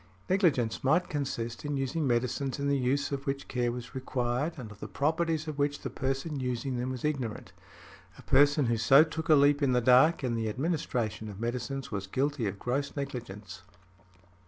[0.27, 4.71] Negligence might consist in using medicines in the use of which care was required, and
[4.71, 7.53] of the properties of which the person using them was ignorant.
[8.17, 11.91] A person who so took a leap in the dark in the administration of medicines,
[11.91, 13.61] was guilty of gross negligence.